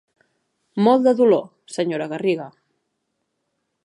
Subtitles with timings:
[0.87, 1.45] Molt de dolor,
[1.75, 2.51] senyora Garriga.